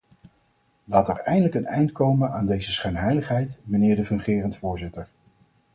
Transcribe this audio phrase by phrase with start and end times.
[0.83, 5.07] Laat er eindelijk een eind komen aan deze schijnheiligheid, mijnheer de fungerend voorzitter.